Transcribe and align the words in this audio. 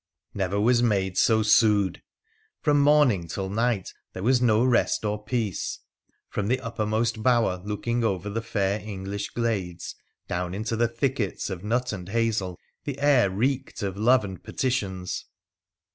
Never 0.33 0.59
was 0.59 0.81
maid 0.81 1.15
so 1.15 1.43
sued! 1.43 2.01
From 2.59 2.79
morning 2.81 3.27
till 3.27 3.49
night 3.51 3.93
there 4.13 4.23
was 4.23 4.41
no 4.41 4.65
rest 4.65 5.05
or 5.05 5.23
peace. 5.23 5.77
From 6.27 6.47
the 6.47 6.59
uppermost 6.59 7.21
bower 7.21 7.61
looking 7.63 8.03
over 8.03 8.27
the 8.27 8.41
fair 8.41 8.79
English 8.79 9.29
glades, 9.29 9.93
down 10.27 10.55
into 10.55 10.75
the 10.75 10.87
thickets 10.87 11.51
of 11.51 11.63
nut 11.63 11.93
and 11.93 12.09
hazel, 12.09 12.57
the 12.83 12.97
air 12.99 13.29
reeked 13.29 13.83
of 13.83 13.95
love 13.95 14.23
and 14.25 14.41
petitions. 14.43 15.25